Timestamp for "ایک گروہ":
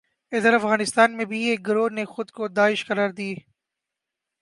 1.43-1.89